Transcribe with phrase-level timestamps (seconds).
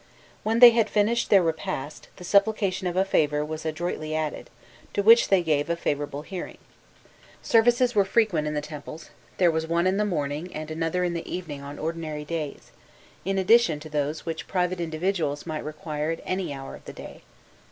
[0.41, 4.49] When they had finished their repast, the supplication of a favour was adroitly added,
[4.95, 6.57] to which they gave a favourable hearing.
[7.43, 11.13] Services were frequent in the temples: there was one in the morning and another in
[11.13, 12.71] the evening on ordinary days,
[13.25, 17.21] in addition to those which private individuals might require at any hour of the day.